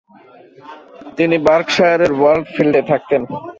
[1.17, 3.21] তিনি বার্কশায়ারের ওয়ারফিল্ডে থাকতেন।